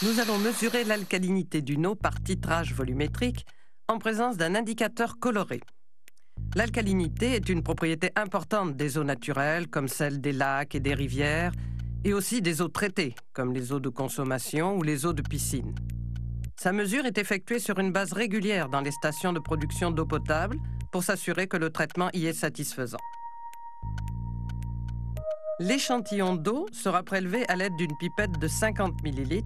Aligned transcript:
Nous 0.00 0.20
allons 0.20 0.38
mesurer 0.38 0.84
l'alcalinité 0.84 1.60
d'une 1.60 1.84
eau 1.84 1.96
par 1.96 2.22
titrage 2.22 2.72
volumétrique 2.72 3.44
en 3.88 3.98
présence 3.98 4.36
d'un 4.36 4.54
indicateur 4.54 5.18
coloré. 5.18 5.60
L'alcalinité 6.54 7.32
est 7.32 7.48
une 7.48 7.64
propriété 7.64 8.12
importante 8.14 8.76
des 8.76 8.96
eaux 8.96 9.02
naturelles, 9.02 9.66
comme 9.66 9.88
celle 9.88 10.20
des 10.20 10.30
lacs 10.30 10.76
et 10.76 10.80
des 10.80 10.94
rivières, 10.94 11.50
et 12.04 12.14
aussi 12.14 12.40
des 12.40 12.62
eaux 12.62 12.68
traitées, 12.68 13.16
comme 13.32 13.52
les 13.52 13.72
eaux 13.72 13.80
de 13.80 13.88
consommation 13.88 14.76
ou 14.76 14.84
les 14.84 15.04
eaux 15.04 15.12
de 15.12 15.22
piscine. 15.22 15.74
Sa 16.54 16.70
mesure 16.70 17.04
est 17.04 17.18
effectuée 17.18 17.58
sur 17.58 17.80
une 17.80 17.90
base 17.90 18.12
régulière 18.12 18.68
dans 18.68 18.80
les 18.80 18.92
stations 18.92 19.32
de 19.32 19.40
production 19.40 19.90
d'eau 19.90 20.06
potable 20.06 20.58
pour 20.92 21.02
s'assurer 21.02 21.48
que 21.48 21.56
le 21.56 21.70
traitement 21.70 22.08
y 22.12 22.26
est 22.26 22.32
satisfaisant. 22.34 22.98
L'échantillon 25.58 26.36
d'eau 26.36 26.66
sera 26.70 27.02
prélevé 27.02 27.44
à 27.48 27.56
l'aide 27.56 27.74
d'une 27.76 27.96
pipette 27.98 28.38
de 28.38 28.46
50 28.46 29.02
ml 29.02 29.42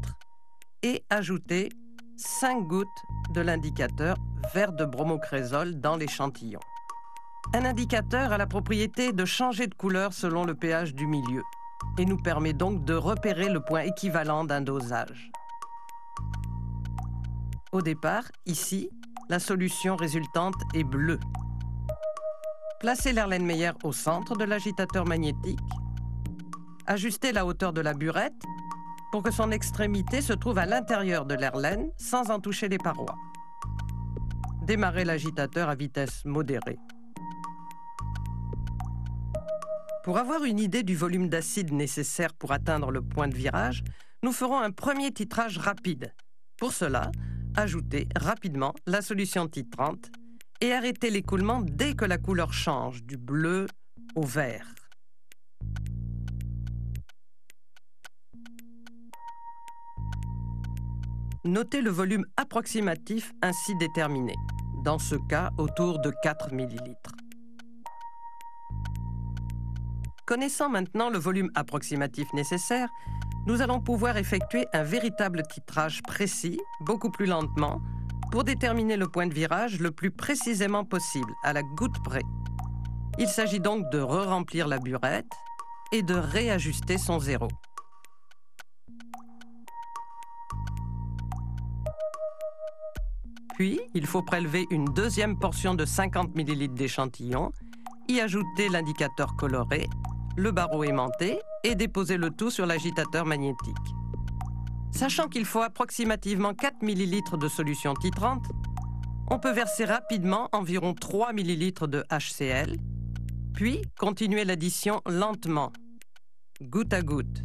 et 0.83 1.05
ajouté 1.11 1.71
5 2.17 2.67
gouttes 2.67 2.87
de 3.35 3.41
l'indicateur 3.41 4.17
vert 4.55 4.73
de 4.73 4.85
bromocrésol 4.85 5.81
dans 5.81 5.97
l'échantillon. 5.97 6.61
Un 7.55 7.65
indicateur 7.65 8.33
a 8.33 8.39
la 8.39 8.47
propriété 8.47 9.13
de 9.13 9.25
changer 9.25 9.67
de 9.67 9.75
couleur 9.75 10.13
selon 10.13 10.45
le 10.45 10.55
pH 10.55 10.95
du 10.95 11.07
milieu 11.07 11.43
et 11.99 12.05
nous 12.05 12.17
permet 12.17 12.53
donc 12.53 12.85
de 12.85 12.95
repérer 12.95 13.49
le 13.49 13.61
point 13.61 13.83
équivalent 13.83 14.45
d'un 14.45 14.61
dosage. 14.61 15.31
Au 17.73 17.83
départ, 17.83 18.25
ici, 18.47 18.91
la 19.29 19.39
solution 19.39 19.97
résultante 19.97 20.57
est 20.75 20.85
bleue. 20.85 21.21
Placez 22.81 23.13
l'Erlenmeyer 23.13 23.73
au 23.85 23.93
centre 23.93 24.37
de 24.37 24.45
l'agitateur 24.45 25.07
magnétique. 25.07 25.59
Ajustez 26.87 27.33
la 27.33 27.47
hauteur 27.47 27.73
de 27.73 27.81
la 27.81 27.95
burette 27.95 28.43
pour 29.13 29.23
que 29.23 29.31
son 29.31 29.51
extrémité 29.51 30.23
se 30.23 30.33
trouve 30.33 30.57
à 30.57 30.65
l'intérieur 30.65 31.27
de 31.27 31.35
l'Erlen 31.35 31.91
sans 31.99 32.31
en 32.31 32.41
toucher 32.41 32.69
les 32.69 32.79
parois. 32.79 33.15
Démarrez 34.63 35.05
l'agitateur 35.05 35.69
à 35.69 35.75
vitesse 35.75 36.25
modérée. 36.25 36.79
Pour 40.03 40.19
avoir 40.19 40.45
une 40.45 40.59
idée 40.59 40.83
du 40.83 40.97
volume 40.97 41.29
d'acide 41.29 41.73
nécessaire 41.73 42.35
pour 42.35 42.53
atteindre 42.53 42.91
le 42.91 43.03
point 43.03 43.29
de 43.29 43.37
virage, 43.37 43.85
nous 44.23 44.33
ferons 44.33 44.59
un 44.59 44.71
premier 44.71 45.13
titrage 45.13 45.59
rapide. 45.59 46.15
Pour 46.57 46.73
cela, 46.73 47.13
ajoutez 47.55 48.09
rapidement 48.17 48.75
la 48.87 49.03
solution 49.03 49.47
titrante 49.47 50.11
et 50.61 50.73
arrêtez 50.73 51.11
l'écoulement 51.11 51.61
dès 51.61 51.95
que 51.95 52.05
la 52.05 52.19
couleur 52.19 52.53
change 52.53 53.05
du 53.05 53.19
bleu 53.19 53.67
au 54.15 54.23
vert. 54.23 54.82
Notez 61.45 61.81
le 61.81 61.91
volume 61.91 62.25
approximatif 62.37 63.33
ainsi 63.43 63.75
déterminé, 63.75 64.33
dans 64.85 65.01
ce 65.01 65.17
cas 65.29 65.51
autour 65.59 65.99
de 65.99 66.13
4 66.23 66.53
ml. 66.53 66.95
Connaissant 70.25 70.69
maintenant 70.69 71.11
le 71.11 71.19
volume 71.19 71.51
approximatif 71.57 72.33
nécessaire, 72.33 72.89
nous 73.49 73.61
allons 73.61 73.81
pouvoir 73.81 74.19
effectuer 74.19 74.67
un 74.73 74.85
véritable 74.85 75.43
titrage 75.43 76.01
précis, 76.05 76.61
beaucoup 76.83 77.11
plus 77.11 77.27
lentement, 77.27 77.81
pour 78.31 78.45
déterminer 78.45 78.97
le 78.97 79.09
point 79.09 79.27
de 79.27 79.35
virage 79.35 79.81
le 79.81 79.91
plus 79.91 80.13
précisément 80.13 80.85
possible, 80.85 81.33
à 81.43 81.53
la 81.53 81.63
goutte 81.63 82.01
près. 82.05 82.23
Il 83.19 83.27
s'agit 83.27 83.59
donc 83.59 83.91
de 83.91 83.99
re-remplir 83.99 84.69
la 84.69 84.79
burette 84.79 85.33
et 85.91 86.05
de 86.05 86.15
réajuster 86.15 86.99
son 86.99 87.19
zéro. 87.19 87.49
Puis, 93.55 93.81
il 93.95 94.07
faut 94.07 94.23
prélever 94.23 94.67
une 94.71 94.87
deuxième 94.87 95.39
portion 95.39 95.75
de 95.75 95.85
50 95.85 96.35
ml 96.35 96.75
d'échantillon, 96.75 97.53
y 98.09 98.21
ajouter 98.21 98.69
l'indicateur 98.69 99.37
coloré 99.37 99.87
le 100.37 100.51
barreau 100.51 100.85
aimanté 100.85 101.39
et 101.65 101.75
déposer 101.75 102.17
le 102.17 102.31
tout 102.31 102.51
sur 102.51 102.67
l'agitateur 102.67 103.27
magnétique. 103.27 103.77
Sachant 104.91 105.29
qu'il 105.29 105.45
faut 105.45 105.61
approximativement 105.61 106.55
4 106.55 106.83
ml 106.83 107.39
de 107.39 107.49
solution 107.49 107.95
titrante, 107.95 108.45
on 109.31 109.39
peut 109.39 109.53
verser 109.53 109.85
rapidement 109.85 110.49
environ 110.53 110.95
3 110.95 111.33
ml 111.33 111.89
de 111.89 112.05
HCl, 112.11 112.77
puis 113.55 113.83
continuer 113.99 114.45
l'addition 114.45 115.01
lentement, 115.07 115.73
goutte 116.61 116.93
à 116.93 117.03
goutte, 117.03 117.43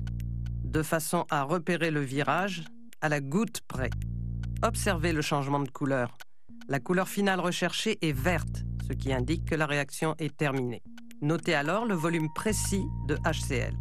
de 0.63 0.81
façon 0.81 1.25
à 1.29 1.43
repérer 1.43 1.91
le 1.91 2.01
virage 2.01 2.65
à 3.01 3.09
la 3.09 3.21
goutte 3.21 3.61
près. 3.67 3.89
Observez 4.63 5.13
le 5.13 5.21
changement 5.21 5.59
de 5.59 5.69
couleur. 5.69 6.17
La 6.67 6.79
couleur 6.79 7.07
finale 7.07 7.39
recherchée 7.39 7.99
est 8.01 8.11
verte, 8.11 8.63
ce 8.87 8.93
qui 8.93 9.13
indique 9.13 9.45
que 9.45 9.53
la 9.53 9.67
réaction 9.67 10.15
est 10.17 10.35
terminée. 10.35 10.81
Notez 11.21 11.53
alors 11.53 11.85
le 11.85 11.93
volume 11.93 12.27
précis 12.33 12.83
de 13.07 13.17
HCl. 13.17 13.75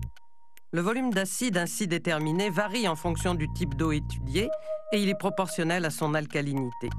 Le 0.72 0.80
volume 0.82 1.12
d'acide 1.12 1.56
ainsi 1.56 1.88
déterminé 1.88 2.50
varie 2.50 2.88
en 2.88 2.94
fonction 2.94 3.34
du 3.34 3.50
type 3.54 3.74
d'eau 3.74 3.92
étudiée 3.92 4.50
et 4.92 5.02
il 5.02 5.08
est 5.08 5.18
proportionnel 5.18 5.86
à 5.86 5.90
son 5.90 6.12
alcalinité. 6.12 6.90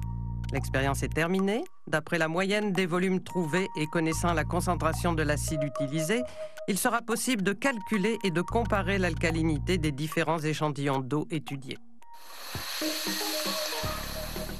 L'expérience 0.51 1.03
est 1.03 1.13
terminée. 1.13 1.63
D'après 1.85 2.17
la 2.17 2.27
moyenne 2.27 2.71
des 2.71 2.87
volumes 2.87 3.21
trouvés 3.21 3.67
et 3.79 3.85
connaissant 3.85 4.33
la 4.33 4.43
concentration 4.43 5.13
de 5.13 5.21
l'acide 5.21 5.61
utilisé, 5.61 6.23
il 6.67 6.79
sera 6.79 7.03
possible 7.03 7.43
de 7.43 7.53
calculer 7.53 8.17
et 8.23 8.31
de 8.31 8.41
comparer 8.41 8.97
l'alcalinité 8.97 9.77
des 9.77 9.91
différents 9.91 10.39
échantillons 10.39 10.99
d'eau 10.99 11.27
étudiés 11.29 11.77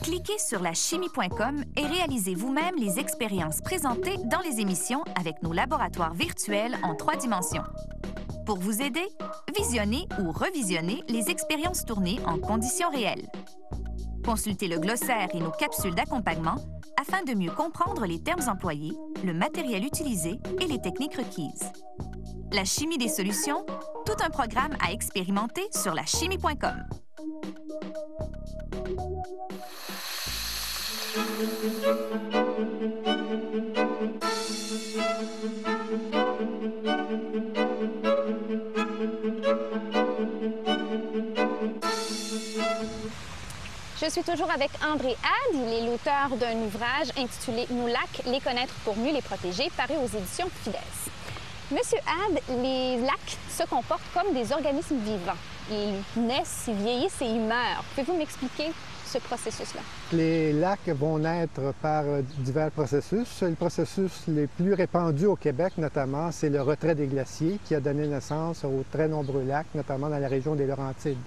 cliquez 0.07 0.39
sur 0.39 0.61
la 0.61 0.73
chimie.com 0.73 1.65
et 1.75 1.85
réalisez 1.85 2.33
vous-même 2.33 2.75
les 2.77 2.97
expériences 2.97 3.59
présentées 3.59 4.15
dans 4.31 4.39
les 4.39 4.61
émissions 4.61 5.03
avec 5.19 5.43
nos 5.43 5.51
laboratoires 5.51 6.13
virtuels 6.13 6.77
en 6.81 6.95
trois 6.95 7.17
dimensions. 7.17 7.65
Pour 8.45 8.57
vous 8.57 8.81
aider, 8.81 9.05
visionnez 9.53 10.07
ou 10.21 10.31
revisionnez 10.31 11.03
les 11.09 11.29
expériences 11.29 11.83
tournées 11.83 12.19
en 12.25 12.39
conditions 12.39 12.89
réelles. 12.89 13.27
Consultez 14.23 14.69
le 14.69 14.79
glossaire 14.79 15.27
et 15.33 15.41
nos 15.41 15.51
capsules 15.51 15.95
d'accompagnement 15.95 16.55
afin 16.97 17.23
de 17.23 17.33
mieux 17.33 17.51
comprendre 17.51 18.05
les 18.05 18.23
termes 18.23 18.47
employés, 18.47 18.93
le 19.25 19.33
matériel 19.33 19.83
utilisé 19.83 20.39
et 20.61 20.67
les 20.67 20.79
techniques 20.79 21.17
requises. 21.17 21.69
La 22.53 22.63
chimie 22.63 22.97
des 22.97 23.09
solutions, 23.09 23.65
tout 24.05 24.23
un 24.23 24.29
programme 24.29 24.77
à 24.79 24.93
expérimenter 24.93 25.67
sur 25.73 25.93
la 25.93 26.05
chimie.com. 26.05 26.85
Je 43.99 44.11
suis 44.11 44.21
toujours 44.23 44.49
avec 44.51 44.69
André 44.85 45.09
Had. 45.09 45.53
Il 45.53 45.73
est 45.73 45.85
l'auteur 45.85 46.29
d'un 46.39 46.55
ouvrage 46.57 47.09
intitulé 47.17 47.65
Nos 47.71 47.87
lacs, 47.87 48.21
les 48.25 48.39
connaître 48.39 48.73
pour 48.85 48.95
mieux 48.95 49.11
les 49.11 49.21
protéger, 49.21 49.69
paru 49.75 49.95
aux 49.95 50.17
éditions 50.17 50.49
Fides. 50.63 50.75
Monsieur 51.69 51.97
Had, 52.07 52.39
les 52.61 52.97
lacs 53.01 53.37
se 53.49 53.63
comportent 53.67 53.99
comme 54.13 54.33
des 54.33 54.53
organismes 54.53 54.99
vivants. 54.99 55.33
Ils 55.69 56.21
naissent, 56.21 56.63
ils 56.69 56.75
vieillissent 56.75 57.21
et 57.21 57.25
ils 57.25 57.41
meurent. 57.41 57.83
Pouvez-vous 57.89 58.17
m'expliquer 58.17 58.71
ce 59.05 59.17
processus-là? 59.17 59.81
Les 60.13 60.53
lacs 60.53 60.87
vont 60.87 61.19
naître 61.19 61.73
par 61.81 62.05
divers 62.37 62.71
processus. 62.71 63.41
Le 63.41 63.55
processus 63.55 64.23
les 64.29 64.47
plus 64.47 64.75
répandus 64.75 65.25
au 65.25 65.35
Québec, 65.35 65.73
notamment, 65.77 66.31
c'est 66.31 66.47
le 66.47 66.61
retrait 66.61 66.95
des 66.95 67.07
glaciers 67.07 67.59
qui 67.65 67.75
a 67.75 67.81
donné 67.81 68.07
naissance 68.07 68.63
aux 68.63 68.85
très 68.89 69.09
nombreux 69.09 69.43
lacs, 69.43 69.67
notamment 69.75 70.07
dans 70.07 70.19
la 70.19 70.29
région 70.29 70.55
des 70.55 70.67
Laurentides. 70.67 71.17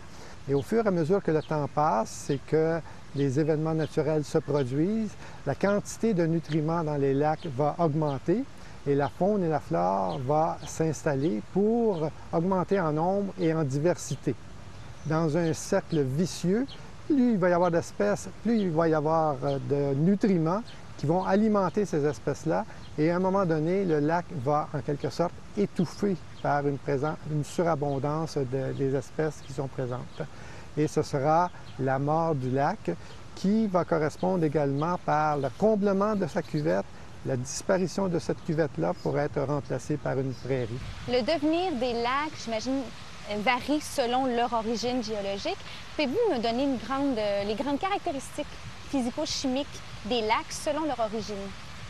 Et 0.49 0.55
au 0.55 0.63
fur 0.63 0.83
et 0.87 0.89
à 0.89 0.91
mesure 0.91 1.23
que 1.23 1.33
le 1.33 1.43
temps 1.43 1.69
passe, 1.69 2.25
c'est 2.29 2.41
que 2.47 2.81
les 3.15 3.39
événements 3.39 3.75
naturels 3.75 4.25
se 4.25 4.39
produisent, 4.39 5.13
la 5.47 5.55
quantité 5.55 6.15
de 6.15 6.25
nutriments 6.25 6.83
dans 6.83 6.97
les 6.97 7.13
lacs 7.13 7.47
va 7.59 7.75
augmenter 7.79 8.43
et 8.87 8.95
la 8.95 9.09
faune 9.09 9.45
et 9.45 9.49
la 9.49 9.61
flore 9.61 10.19
va 10.27 10.59
s'installer 10.67 11.43
pour 11.53 12.09
augmenter 12.33 12.81
en 12.81 12.93
nombre 12.93 13.33
et 13.39 13.53
en 13.53 13.65
diversité. 13.65 14.35
Dans 15.07 15.37
un 15.37 15.53
cercle 15.53 16.01
vicieux, 16.03 16.67
plus 17.07 17.33
il 17.33 17.39
va 17.39 17.49
y 17.49 17.53
avoir 17.53 17.71
d'espèces, 17.71 18.29
plus 18.43 18.59
il 18.59 18.71
va 18.71 18.89
y 18.89 18.95
avoir 18.95 19.37
euh, 19.45 19.59
de 19.69 19.95
nutriments 19.95 20.63
qui 20.97 21.07
vont 21.07 21.25
alimenter 21.25 21.87
ces 21.87 22.05
espèces-là. 22.05 22.65
Et 22.99 23.11
à 23.11 23.17
un 23.17 23.19
moment 23.19 23.47
donné, 23.47 23.85
le 23.85 24.01
lac 24.01 24.27
va 24.45 24.69
en 24.75 24.81
quelque 24.81 25.09
sorte 25.09 25.33
étouffer 25.57 26.17
par 26.43 26.67
une, 26.67 26.77
une 27.33 27.45
surabondance 27.45 28.37
des 28.37 28.95
espèces 28.95 29.43
qui 29.47 29.55
sont 29.55 29.67
présentes. 29.67 30.23
Et 30.77 30.87
ce 30.87 31.03
sera 31.03 31.51
la 31.79 31.99
mort 31.99 32.35
du 32.35 32.51
lac 32.51 32.91
qui 33.35 33.67
va 33.67 33.85
correspondre 33.85 34.45
également 34.45 34.99
par 34.99 35.39
le 35.39 35.49
comblement 35.57 36.15
de 36.15 36.27
sa 36.27 36.43
cuvette, 36.43 36.85
la 37.27 37.37
disparition 37.37 38.09
de 38.09 38.19
cette 38.19 38.43
cuvette-là 38.45 38.95
pour 39.03 39.19
être 39.19 39.41
remplacée 39.43 39.97
par 39.97 40.19
une 40.19 40.33
prairie. 40.33 40.69
Le 41.09 41.21
devenir 41.21 41.73
des 41.73 41.93
lacs, 41.95 42.33
j'imagine, 42.43 42.83
varient 43.39 43.81
selon 43.81 44.27
leur 44.27 44.53
origine 44.53 45.03
géologique. 45.03 45.59
Pouvez-vous 45.97 46.35
me 46.35 46.43
donner 46.43 46.67
euh, 46.67 47.45
les 47.45 47.55
grandes 47.55 47.79
caractéristiques 47.79 48.47
physico-chimiques 48.91 49.67
des 50.07 50.23
lacs 50.23 50.51
selon 50.51 50.85
leur 50.85 50.99
origine? 50.99 51.37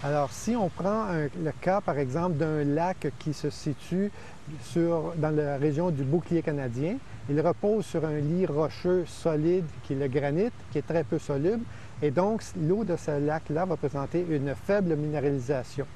Alors, 0.02 0.32
si 0.32 0.56
on 0.56 0.70
prend 0.70 1.08
le 1.12 1.52
cas, 1.60 1.82
par 1.82 1.98
exemple, 1.98 2.38
d'un 2.38 2.64
lac 2.64 3.12
qui 3.18 3.34
se 3.34 3.50
situe 3.50 4.10
dans 4.74 5.36
la 5.36 5.58
région 5.58 5.90
du 5.90 6.04
bouclier 6.04 6.40
canadien, 6.40 6.96
il 7.28 7.38
repose 7.38 7.84
sur 7.84 8.06
un 8.06 8.16
lit 8.16 8.46
rocheux 8.46 9.04
solide 9.04 9.66
qui 9.82 9.92
est 9.92 9.96
le 9.96 10.08
granit, 10.08 10.52
qui 10.72 10.78
est 10.78 10.86
très 10.86 11.04
peu 11.04 11.18
soluble, 11.18 11.64
et 12.00 12.10
donc 12.10 12.42
l'eau 12.58 12.82
de 12.82 12.96
ce 12.96 13.20
lac-là 13.20 13.66
va 13.66 13.76
présenter 13.76 14.24
une 14.30 14.54
faible 14.54 14.96
minéralisation. 14.96 15.86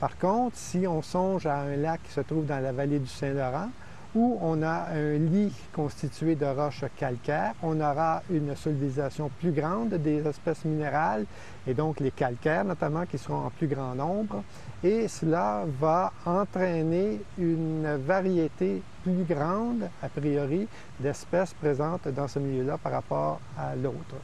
Par 0.00 0.16
contre, 0.16 0.56
si 0.56 0.86
on 0.86 1.02
songe 1.02 1.44
à 1.44 1.58
un 1.58 1.76
lac 1.76 2.02
qui 2.02 2.12
se 2.12 2.22
trouve 2.22 2.46
dans 2.46 2.62
la 2.62 2.72
vallée 2.72 2.98
du 2.98 3.08
Saint-Laurent, 3.08 3.68
où 4.14 4.38
on 4.40 4.62
a 4.62 4.88
un 4.94 5.18
lit 5.18 5.52
constitué 5.72 6.34
de 6.34 6.46
roches 6.46 6.84
calcaires, 6.96 7.54
on 7.62 7.80
aura 7.80 8.22
une 8.30 8.54
solubilisation 8.54 9.30
plus 9.40 9.50
grande 9.50 9.94
des 9.94 10.26
espèces 10.26 10.64
minérales 10.64 11.26
et 11.66 11.74
donc 11.74 12.00
les 12.00 12.10
calcaires 12.10 12.64
notamment 12.64 13.06
qui 13.06 13.18
seront 13.18 13.46
en 13.46 13.50
plus 13.50 13.66
grand 13.66 13.94
nombre 13.94 14.42
et 14.82 15.08
cela 15.08 15.64
va 15.80 16.12
entraîner 16.26 17.20
une 17.38 17.96
variété 18.06 18.82
plus 19.02 19.24
grande 19.24 19.88
a 20.02 20.08
priori 20.08 20.68
d'espèces 21.00 21.54
présentes 21.54 22.08
dans 22.08 22.28
ce 22.28 22.38
milieu-là 22.38 22.78
par 22.78 22.92
rapport 22.92 23.40
à 23.58 23.74
l'autre. 23.74 24.16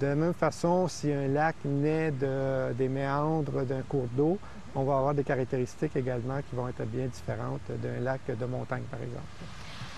De 0.00 0.06
la 0.06 0.14
même 0.14 0.34
façon, 0.34 0.86
si 0.86 1.12
un 1.12 1.26
lac 1.26 1.56
naît 1.64 2.12
de, 2.12 2.72
des 2.74 2.88
méandres 2.88 3.64
d'un 3.64 3.82
cours 3.82 4.06
d'eau, 4.16 4.38
on 4.74 4.84
va 4.84 4.98
avoir 4.98 5.14
des 5.14 5.24
caractéristiques 5.24 5.96
également 5.96 6.38
qui 6.48 6.54
vont 6.54 6.68
être 6.68 6.84
bien 6.84 7.06
différentes 7.06 7.60
d'un 7.68 8.00
lac 8.00 8.20
de 8.26 8.46
montagne, 8.46 8.82
par 8.90 9.00
exemple. 9.00 9.24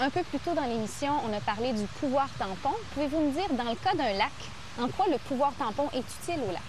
Un 0.00 0.10
peu 0.10 0.22
plus 0.22 0.38
tôt 0.38 0.54
dans 0.54 0.64
l'émission, 0.64 1.12
on 1.28 1.36
a 1.36 1.40
parlé 1.40 1.72
du 1.72 1.84
pouvoir 2.00 2.28
tampon. 2.38 2.74
Pouvez-vous 2.94 3.20
me 3.20 3.32
dire, 3.32 3.48
dans 3.50 3.70
le 3.70 3.76
cas 3.76 3.94
d'un 3.94 4.16
lac, 4.16 4.32
en 4.80 4.88
quoi 4.88 5.06
le 5.10 5.18
pouvoir 5.18 5.52
tampon 5.58 5.88
est 5.92 5.98
utile 5.98 6.40
au 6.48 6.52
lac? 6.52 6.62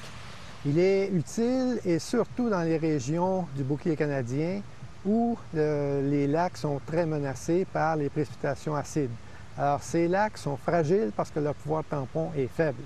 Il 0.65 0.77
est 0.77 1.07
utile 1.09 1.79
et 1.85 1.97
surtout 1.99 2.49
dans 2.49 2.61
les 2.61 2.77
régions 2.77 3.47
du 3.55 3.63
bouclier 3.63 3.95
canadien 3.95 4.61
où 5.05 5.37
euh, 5.55 6.07
les 6.09 6.27
lacs 6.27 6.57
sont 6.57 6.79
très 6.85 7.05
menacés 7.05 7.65
par 7.71 7.95
les 7.95 8.09
précipitations 8.09 8.75
acides. 8.75 9.09
Alors, 9.57 9.81
ces 9.81 10.07
lacs 10.07 10.37
sont 10.37 10.57
fragiles 10.57 11.11
parce 11.15 11.31
que 11.31 11.39
leur 11.39 11.55
pouvoir 11.55 11.83
tampon 11.83 12.31
est 12.37 12.47
faible 12.47 12.83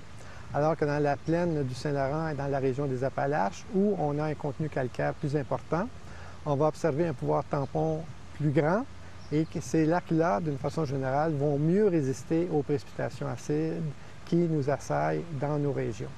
alors 0.56 0.74
que 0.74 0.86
dans 0.86 1.02
la 1.02 1.18
plaine 1.18 1.64
du 1.64 1.74
Saint-Laurent 1.74 2.28
et 2.28 2.34
dans 2.34 2.46
la 2.46 2.58
région 2.58 2.86
des 2.86 3.04
Appalaches, 3.04 3.66
où 3.74 3.94
on 3.98 4.18
a 4.18 4.24
un 4.24 4.34
contenu 4.34 4.70
calcaire 4.70 5.12
plus 5.12 5.36
important, 5.36 5.86
on 6.46 6.54
va 6.54 6.68
observer 6.68 7.06
un 7.06 7.12
pouvoir 7.12 7.44
tampon 7.44 8.02
plus 8.36 8.48
grand 8.48 8.86
et 9.30 9.44
que 9.44 9.60
ces 9.60 9.84
lacs-là, 9.84 10.40
d'une 10.40 10.56
façon 10.56 10.86
générale, 10.86 11.34
vont 11.34 11.58
mieux 11.58 11.88
résister 11.88 12.48
aux 12.50 12.62
précipitations 12.62 13.28
acides 13.28 13.82
qui 14.24 14.36
nous 14.36 14.70
assaillent 14.70 15.24
dans 15.38 15.58
nos 15.58 15.72
régions. 15.72 16.08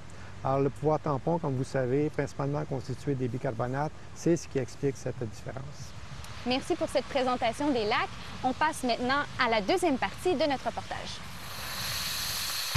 Alors 0.45 0.61
le 0.61 0.71
pouvoir 0.71 1.01
tampon, 1.01 1.39
comme 1.39 1.57
vous 1.57 1.65
savez, 1.65 2.09
principalement 2.09 2.65
constitué 2.65 3.17
des 3.17 3.27
bicarbonates, 3.27 3.91
c'est 4.15 4.37
ce 4.37 4.47
qui 4.47 4.59
explique 4.59 4.97
cette 4.97 5.19
différence. 5.19 5.93
Merci 6.47 6.77
pour 6.77 6.89
cette 6.89 7.07
présentation 7.07 7.73
des 7.73 7.87
lacs. 7.87 8.09
On 8.45 8.53
passe 8.53 8.85
maintenant 8.85 9.23
à 9.45 9.51
la 9.51 9.61
deuxième 9.63 9.99
partie 9.99 10.37
de 10.37 10.49
notre 10.49 10.65
reportage. 10.67 11.19